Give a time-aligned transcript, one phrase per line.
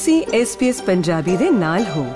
[0.00, 2.12] ਤੁਸੀਂ SBS ਪੰਜਾਬੀ ਦੇ ਨਾਲ ਹੋ।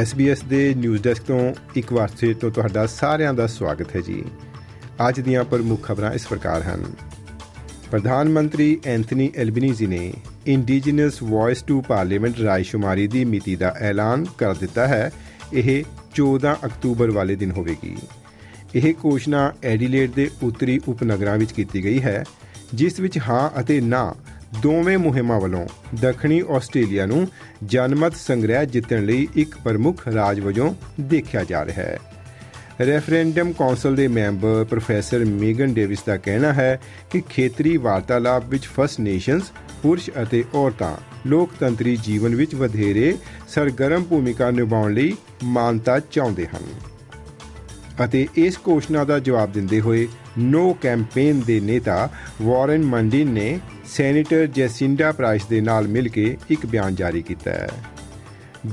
[0.00, 4.24] SBS ਦੇ ਨਿਊਜ਼ ਡੈਸਕ ਤੋਂ ਇੱਕ ਵਾਰ ਫਿਰ ਤੋਂ ਤੁਹਾਡਾ ਸਾਰਿਆਂ ਦਾ ਸਵਾਗਤ ਹੈ ਜੀ।
[5.08, 6.84] ਅੱਜ ਦੀਆਂ ਪ੍ਰਮੁੱਖ ਖਬਰਾਂ ਇਸ ਪ੍ਰਕਾਰ ਹਨ।
[7.90, 10.12] ਪ੍ਰਧਾਨ ਮੰਤਰੀ ਐਂਥਨੀ ਐਲਬਨੀਜ਼ੀ ਨੇ
[10.46, 15.10] ਇੰਡੀਜੀਨਸ ਵੌਇਸ ਟੂ ਪਾਰਲੀਮੈਂਟ ਰਾਇਸ਼ੁਮਾਰੀ ਦੀ ਮਿਤੀ ਦਾ ਐਲਾਨ ਕਰ ਦਿੱਤਾ ਹੈ।
[15.52, 17.96] ਇਹ 14 ਅਕਤੂਬਰ ਵਾਲੇ ਦਿਨ ਹੋਵੇਗੀ।
[18.74, 22.24] ਇਹ ਘੋਸ਼ਣਾ ਐਡੀਲੇਡ ਦੇ ਉੱਤਰੀ ਉਪਨਗਰਾਂ ਵਿੱਚ ਕੀਤੀ ਗਈ ਹੈ,
[22.74, 24.14] ਜਿਸ ਵਿੱਚ ਹਾਂ ਅਤੇ ਨਾ
[24.62, 25.66] ਦੋਵੇਂ ਮੁਹਿੰਮਾਂ ਵੱਲੋਂ
[26.00, 27.28] ਦੱਖਣੀ ਆਸਟ੍ਰੇਲੀਆ ਨੂੰ
[27.64, 31.98] ਜਨਮਤ ਸੰਗ੍ਰਹਿ ਜਿੱਤਣ ਲਈ ਇੱਕ ਪ੍ਰਮੁੱਖ ਰਾਜ ਵਜੋਂ ਦੇਖਿਆ ਜਾ ਰਿਹਾ ਹੈ।
[32.80, 39.00] ਰੈਫਰੈਂਡਮ ਕੌਂਸਲ ਦੇ ਮੈਂਬਰ ਪ੍ਰੋਫੈਸਰ ਮੇਗਨ ਡੇਵਿਸ ਦਾ ਕਹਿਣਾ ਹੈ ਕਿ ਖੇਤਰੀ ਵਾਰਤਾਲਾਪ ਵਿੱਚ ਫਸਟ
[39.00, 39.42] ਨੇਸ਼ਨਸ
[39.82, 43.16] ਪੁਰਸ਼ ਅਤੇ ਔਰਤਾਂ ਲੋਕਤੰਤਰੀ ਜੀਵਨ ਵਿੱਚ ਵਧੇਰੇ
[43.48, 46.64] ਸਰਗਰਮ ਭੂਮਿਕਾ ਨਿਭਾਉਣ ਲਈ ਮਾਨਤਾ ਚਾਹੁੰਦੇ ਹਨ।
[48.04, 52.08] ਅਤੇ ਇਸ ਘੋਸ਼ਣਾ ਦਾ ਜਵਾਬ ਦਿੰਦੇ ਹੋਏ ਨੋ ਕੈਂਪੇਨ ਦੇ ਨੇਤਾ
[52.42, 57.68] ਵਾਰਨ ਮੰਡਿਨ ਨੇ ਸੈਨੇਟਰ ਜੈਸਿੰਡਾ ਪ੍ਰਾਈਸ ਦੇ ਨਾਲ ਮਿਲ ਕੇ ਇੱਕ ਬਿਆਨ ਜਾਰੀ ਕੀਤਾ ਹੈ।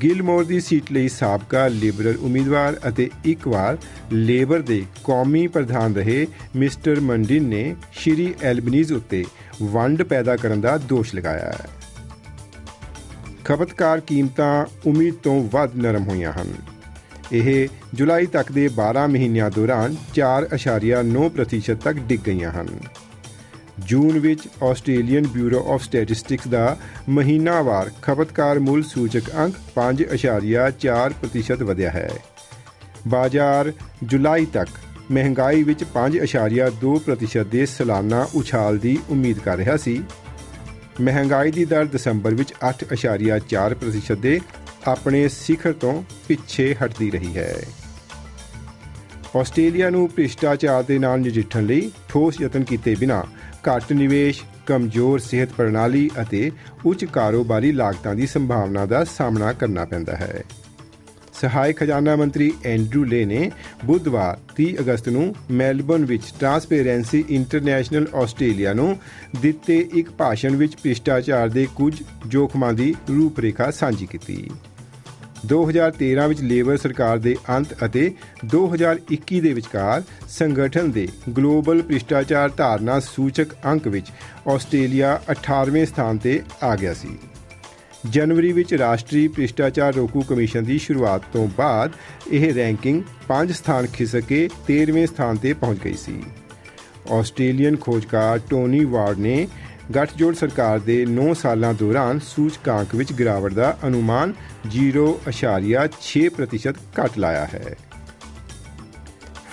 [0.02, 3.78] ਗਿਲਮੋਰ ਦੀ ਸੀਟ ਲਈ ਸਾਬਕਾ ਲਿਬਰਲ ਉਮੀਦਵਾਰ ਅਤੇ ਇੱਕ ਵਾਰ
[4.12, 9.26] ਲੇਬਰ ਦੇ ਕੌਮੀ ਪ੍ਰਧਾਨ ਰਹੇ ਮਿਸਟਰ ਮੰਡਿਨ ਨੇ ਸ਼੍ਰੀ ਐਲਬਨੀਜ਼ ਉੱਤੇ
[9.64, 11.68] ਵੰਡ ਪੈਦਾ ਕਰਨ ਦਾ ਦੋਸ਼ ਲਗਾਇਆ ਹੈ।
[13.44, 16.54] ਖਪਤਕਾਰ ਕੀਮਤਾਂ ਉਮੀਦ ਤੋਂ ਵੱਧ ਨਰਮ ਹੋਈਆਂ ਹਨ।
[17.32, 22.68] ਇਹ ਜੁਲਾਈ ਤੱਕ ਦੇ 12 ਮਹੀਨਿਆਂ ਦੌਰਾਨ 4.9% ਤੱਕ ਡਿੱਗ ਗਈਆਂ ਹਨ।
[23.80, 26.78] ਜੂਨ ਵਿੱਚ ਆਸਟ੍ਰੇਲੀਅਨ ਬਿਊਰੋ ਆਫ ਸਟੈਟਿਸਟਿਕਸ ਦਾ
[27.10, 32.10] ਮਹੀਨਾਵਾਰ ਖਪਤਕਾਰ ਮੁੱਲ ਸੂਚਕ ਅੰਕ 5.4% ਵਧਿਆ ਹੈ।
[33.08, 34.70] ਬਾਜ਼ਾਰ ਜੁਲਾਈ ਤੱਕ
[35.12, 40.04] ਮਹਿੰਗਾਈ ਵਿੱਚ 5.2% ਦੇ ਸਾਲਾਨਾ ਉਛਾਲ ਦੀ ਉਮੀਦ ਕਰ ਰਿਹਾ ਸੀ।
[41.02, 44.42] ਮਹਿੰਗਾਈ ਦੀ ਦਰ ਦਸੰਬਰ ਵਿੱਚ 8.4% ਦੇ
[44.88, 47.56] ਆਪਣੇ ਸਿਖਰ ਤੋਂ ਪਿੱਛੇ ਹਟਦੀ ਰਹੀ ਹੈ।
[49.36, 53.24] ਆਸਟ੍ਰੇਲੀਆ ਨੂੰ ਭ੍ਰਿਸ਼ਟਾਚਾਰ ਦੇ ਨਾਲ ਨਜਿੱਠਣ ਲਈ ਠੋਸ ਯਤਨ ਕੀਤੇ ਬਿਨਾ
[53.68, 56.52] ਘੱਟ ਨਿਵੇਸ਼, ਕਮਜ਼ੋਰ ਸਿਹਤ ਪ੍ਰਣਾਲੀ ਅਤੇ
[56.86, 60.44] ਉੱਚ ਕਾਰੋਬਾਰੀ ਲਾਗਤਾਂ ਦੀ ਸੰਭਾਵਨਾ ਦਾ ਸਾਹਮਣਾ ਕਰਨਾ ਪੈਂਦਾ ਹੈ।
[61.42, 63.52] ਸਹਾਇਕ ਖਜ਼ਾਨਾ ਮੰਤਰੀ ਐਂਡਰੂ ਲੇ ਨੇ
[63.86, 68.98] ਬੁੱਧਵਾਰ 30 ਅਗਸਤ ਨੂੰ ਮੈਲਬੌਰਨ ਵਿੱਚ ਟ੍ਰਾਂਸਪੇਰੈਂਸੀ ਇੰਟਰਨੈਸ਼ਨਲ ਆਸਟ੍ਰੇਲੀਆ ਨੂੰ
[69.42, 74.50] ਦਿੱਤੇ ਇੱਕ ਭਾਸ਼ਣ ਵਿੱਚ ਭ੍ਰਿਸ਼ਟਾਚਾਰ ਦੇ ਕੁਝ ਜੋਖਮਾਂ ਦੀ ਰੂਪਰੇਖਾ ਸਾਂਝੀ ਕੀਤੀ।
[75.52, 78.12] 2013 ਵਿੱਚ ਲੇਬਰ ਸਰਕਾਰ ਦੇ ਅੰਤ ਅਤੇ
[78.56, 84.12] 2021 ਦੇ ਵਿਚਕਾਰ ਸੰਗਠਨ ਦੇ ਗਲੋਬਲ ਭ੍ਰਿਸ਼ਟਾਚਾਰ ਧਾਰਨਾ ਸੂਚਕ ਅੰਕ ਵਿੱਚ
[84.48, 87.18] ਆਸਟ੍ਰੇਲੀਆ 18ਵੇਂ ਸਥਾਨ ਤੇ ਆ ਗਿਆ ਸੀ।
[88.10, 91.92] ਜਨਵਰੀ ਵਿੱਚ ਰਾਸ਼ਟਰੀ ਭ੍ਰਿਸ਼ਟਾਚਾਰ ਰੋਕੂ ਕਮਿਸ਼ਨ ਦੀ ਸ਼ੁਰੂਆਤ ਤੋਂ ਬਾਅਦ
[92.32, 96.22] ਇਹ ਰੈਂਕਿੰਗ 5 ਸਥਾਨ ਖਿਸਕ ਕੇ 13ਵੇਂ ਸਥਾਨ ਤੇ ਪਹੁੰਚ ਗਈ ਸੀ।
[97.12, 99.48] ਆਸਟ੍ਰੇਲੀਅਨ ਖੋਜਕਾਰ ਟੋਨੀ ਵਾਰਡ ਨੇ
[99.96, 104.34] ਗੱਠਜੋੜ ਸਰਕਾਰ ਦੇ 9 ਸਾਲਾਂ ਦੌਰਾਨ ਸੂਚਕਾਂਕ ਵਿੱਚ ਗਿਰਾਵਟ ਦਾ ਅਨੁਮਾਨ
[104.76, 107.76] 0.6% ਘਟ ਲਾਇਆ ਹੈ।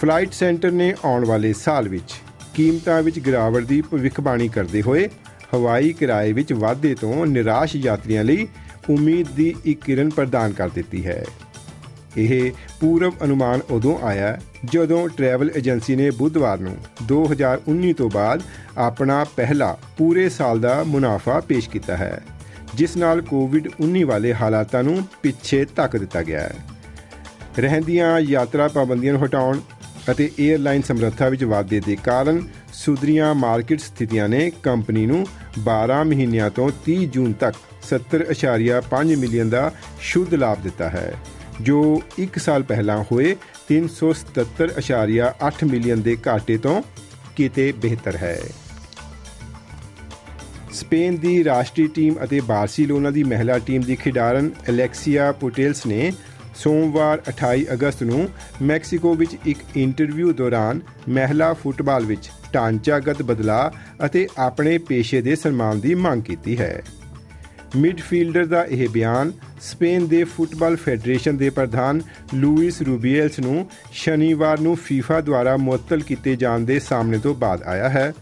[0.00, 2.12] ਫਲਾਈਟ ਸੈਂਟਰ ਨੇ ਆਉਣ ਵਾਲੇ ਸਾਲ ਵਿੱਚ
[2.54, 5.08] ਕੀਮਤਾਂ ਵਿੱਚ ਗਿਰਾਵਟ ਦੀ ਭਵਿੱਖਬਾਣੀ ਕਰਦੇ ਹੋਏ
[5.54, 8.48] ਹਵਾਈ ਕਿਰਾਏ ਵਿੱਚ ਵਾਧੇ ਤੋਂ ਨਿਰਾਸ਼ ਯਾਤਰੀਆਂ ਲਈ
[8.90, 11.24] ਉਮੀਦ ਦੀ ਇੱਕ ਕਿਰਨ ਪ੍ਰਦਾਨ ਕਰ ਦਿੱਤੀ ਹੈ।
[12.16, 16.76] ਇਹ ਪੂਰਵ ਅਨੁਮਾਨ ਉਦੋਂ ਆਇਆ ਜਦੋਂ ਟਰੈਵਲ ਏਜੰਸੀ ਨੇ ਬੁੱਧਵਾਰ ਨੂੰ
[17.08, 18.42] 2019 ਤੋਂ ਬਾਅਦ
[18.78, 22.20] ਆਪਣਾ ਪਹਿਲਾ ਪੂਰੇ ਸਾਲ ਦਾ ਮੁਨਾਫਾ ਪੇਸ਼ ਕੀਤਾ ਹੈ,
[22.74, 26.54] ਜਿਸ ਨਾਲ ਕੋਵਿਡ-19 ਵਾਲੇ ਹਾਲਾਤਾਂ ਨੂੰ ਪਿੱਛੇ ਧੱਕ ਦਿੱਤਾ ਗਿਆ ਹੈ।
[27.58, 29.60] ਰਹਿੰਦੀਆਂ ਯਾਤਰਾ ਪਾਬੰਦੀਆਂ ਨੂੰ ਹਟਾਉਣ
[30.10, 32.42] ਅਤੇ 에ਅਰਲਾਈਨ ਸਮਰੱਥਾ ਵਿੱਚ ਵਾਧੇ ਦੇ ਕਾਰਨ
[32.72, 35.26] ਸੁਧਰੀਆਂ ਮਾਰਕੀਟ ਸਥਿਤੀਆਂ ਨੇ ਕੰਪਨੀ ਨੂੰ
[35.68, 37.56] 12 ਮਹੀਨਿਆਂ ਤੋਂ 30 ਜੂਨ ਤੱਕ
[37.90, 41.12] 70.5 ਮਿਲੀਅਨ ਦਾ ਸ਼ੁੱਧ ਲਾਭ ਦਿੱਤਾ ਹੈ।
[41.62, 43.36] ਜੋ 1 ਸਾਲ ਪਹਿਲਾਂ ਹੋਏ
[43.68, 46.82] 377.8 ਮਿਲੀਅਨ ਦੇ ਘਾਟੇ ਤੋਂ
[47.36, 48.38] ਕਿਤੇ ਬਿਹਤਰ ਹੈ।
[50.72, 56.12] ਸਪੇਨ ਦੀ ਰਾਸ਼ਟਰੀ ਟੀਮ ਅਤੇ ਬਾਰਸੀਲੋਨਾ ਦੀ ਮਹਿਲਾ ਟੀਮ ਦੀ ਖਿਡਾਰਨ ਅਲੈਕਸੀਆ ਪੁਟੇਲਸ ਨੇ
[56.56, 58.28] ਸੋਮਵਾਰ 28 ਅਗਸਤ ਨੂੰ
[58.62, 65.80] ਮੈਕਸੀਕੋ ਵਿੱਚ ਇੱਕ ਇੰਟਰਵਿਊ ਦੌਰਾਨ ਮਹਿਲਾ ਫੁੱਟਬਾਲ ਵਿੱਚ ਢਾਂਚਾਗਤ ਬਦਲਾਅ ਅਤੇ ਆਪਣੇ ਪੇਸ਼ੇ ਦੇ ਸਨਮਾਨ
[65.80, 66.82] ਦੀ ਮੰਗ ਕੀਤੀ ਹੈ।
[67.76, 72.00] ਮਿਡਫੀਲਡਰ ਦਾ ਇਹ ਬਿਆਨ ਸਪੇਨ ਦੇ ਫੁੱਟਬਾਲ ਫੈਡਰੇਸ਼ਨ ਦੇ ਪ੍ਰਧਾਨ
[72.34, 77.88] ਲੂਇਸ ਰੂਬੀਅਲਸ ਨੂੰ ਸ਼ਨੀਵਾਰ ਨੂੰ ਫੀਫਾ ਦੁਆਰਾ ਮੁਅੱਤਲ ਕੀਤੇ ਜਾਣ ਦੇ ਸਾਹਮਣੇ ਤੋਂ ਬਾਅਦ ਆਇਆ
[77.88, 78.12] ਹੈ।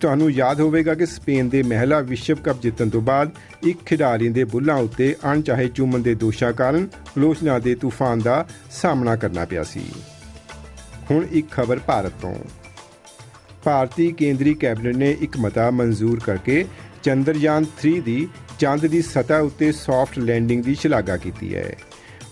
[0.00, 3.30] ਤੁਹਾਨੂੰ ਯਾਦ ਹੋਵੇਗਾ ਕਿ ਸਪੇਨ ਦੇ ਮਹਿਲਾ ਵਿਸ਼ਵ ਕੱਪ ਜਿੱਤਣ ਤੋਂ ਬਾਅਦ
[3.62, 6.88] ਇੱਕ ਖਿਡਾਰੀ ਦੇ ਬੁੱਲਾਂ ਉੱਤੇ ਅਣਚਾਹੇ ਚੁੰਮਣ ਦੇ ਦੋਸ਼ਾਂ ਕਾਰਨ
[7.18, 9.82] ਆਲੋਚਨਾ ਦੇ ਤੂਫਾਨ ਦਾ ਸਾਹਮਣਾ ਕਰਨਾ ਪਿਆ ਸੀ।
[11.10, 12.34] ਹੁਣ ਇੱਕ ਖਬਰ ਭਾਰਤ ਤੋਂ।
[13.64, 16.64] ਭਾਰਤੀ ਕੇਂਦਰੀ ਕੈਬਨਿਟ ਨੇ ਇੱਕ ਮਤਾ ਮਨਜ਼ੂਰ ਕਰਕੇ
[17.02, 21.76] ਚੰਦਰਯਾਨ 3 ਦੀ ਚੰਦ ਦੀ ਸਤਹ ਉੱਤੇ ਸੌਫਟ ਲੈਂਡਿੰਗ ਦੀ ਸ਼ਲਾਘਾ ਕੀਤੀ ਹੈ।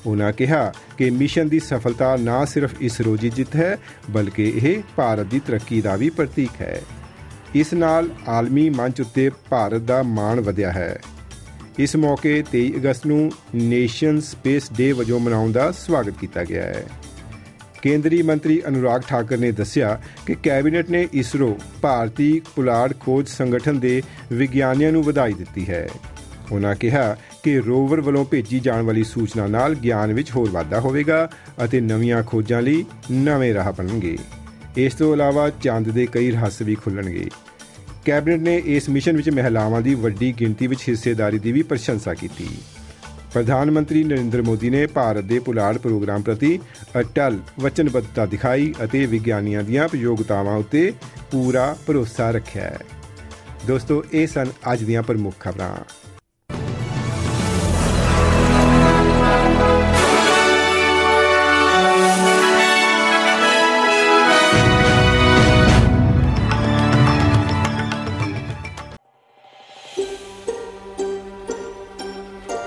[0.07, 3.79] ਉਹਨਾਂ ਕਿਹਾ ਕਿ ਮਿਸ਼ਨ ਦੀ ਸਫਲਤਾ ਨਾ ਸਿਰਫ ਇਸਰੋ ਦੀ ਜਿੱਤ ਹੈ,
[4.11, 6.81] ਬਲਕਿ ਇਹ ਭਾਰਤ ਦੀ ਤਰੱਕੀ ਦਾ ਵੀ ਪ੍ਰਤੀਕ ਹੈ।
[7.55, 11.01] ਇਸ ਨਾਲ ਆਲਮੀ ਮੰਚ ਉੱਤੇ ਭਾਰਤ ਦਾ ਮਾਣ ਵਧਿਆ ਹੈ।
[11.79, 16.85] ਇਸ ਮੌਕੇ 23 ਅਗਸਤ ਨੂੰ ਨੇਸ਼ਨ ਸਪੇਸ ਡੇ ਵਜੋਂ ਮਨਾਉਣ ਦਾ ਸਵਾਗਤ ਕੀਤਾ ਗਿਆ ਹੈ।
[17.83, 24.03] ਕੇਂਦਰੀ ਮੰਤਰੀ ਅਨੁਰਾਗ ਠਾਕਰ ਨੇ ਦੱਸਿਆ ਕਿ ਕੈਬਨਿਟ ਨੇ ਇਸਰੋ ਭਾਰਤੀ ਪੁਲਾੜ ਖੋਜ ਸੰਗਠਨ ਦੇ
[24.33, 25.89] ਵਿਗਿਆਨੀਆਂ ਨੂੰ ਵਧਾਈ ਦਿੱਤੀ ਹੈ।
[26.53, 31.29] ਉਹਨਾਂ ਕਿਹਾ ਕਿ ਰੋਵਰ ਵੱਲੋਂ ਭੇਜੀ ਜਾਣ ਵਾਲੀ ਸੂਚਨਾ ਨਾਲ ਗਿਆਨ ਵਿੱਚ ਹੋਰ ਵਾਧਾ ਹੋਵੇਗਾ
[31.65, 34.19] ਅਤੇ ਨਵੀਆਂ ਖੋਜਾਂ ਲਈ ਨਵੇਂ ਰਾਹ ਬਣਨਗੇ।
[34.77, 37.31] ਇਸ ਤੋਂ ਇਲਾਵਾ ਚੰਦ ਦੇ ਕਈ ਰਹੱਸ ਵੀ ਖੁੱਲਣਗੇ
[38.05, 42.49] ਕੈਬਨਿਟ ਨੇ ਇਸ ਮਿਸ਼ਨ ਵਿੱਚ ਮਹਿਲਾਵਾਂ ਦੀ ਵੱਡੀ ਗਿਣਤੀ ਵਿੱਚ ਹਿੱਸੇਦਾਰੀ ਦੀ ਵੀ ਪ੍ਰਸ਼ੰਸਾ ਕੀਤੀ।
[43.33, 46.61] ਪ੍ਰਧਾਨ ਮੰਤਰੀ ਨਰਿੰਦਰ ਮੋਦੀ ਨੇ ਭਾਰਤ ਦੇ ਪੁਲਾੜ ਪ੍ਰੋਗਰਾਮ ਪ੍ਰਤੀ
[47.01, 50.93] ਅਟਲ, ਵਚਨਬੱਧਤਾ ਦਿਖਾਈ ਅਤੇ ਵਿਗਿਆਨੀਆਂ ਦੀਆਂ ਪ੍ਰਯੋਗਤਾਵਾਂ ਉੱਤੇ
[51.31, 52.79] ਪੂਰਾ ਭਰੋਸਾ ਰੱਖਿਆ ਹੈ।
[53.67, 56.04] ਦੋਸਤੋ, ਇਹ ਸਨ ਅੱਜ ਦੀਆਂ ਪ੍ਰਮੁੱਖ ਖਬਰਾਂ।